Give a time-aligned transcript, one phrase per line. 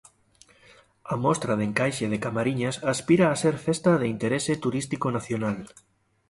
[1.13, 5.57] A mostra de encaixe de Camariñas aspira a ser Festa de Interese Turístico Nacional.